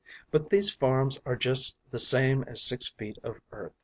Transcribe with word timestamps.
But 0.31 0.49
these 0.49 0.71
farms 0.71 1.19
are 1.27 1.35
just 1.35 1.77
the 1.91 1.99
same 1.99 2.43
as 2.47 2.59
six 2.63 2.87
feet 2.89 3.19
of 3.23 3.39
earth. 3.51 3.73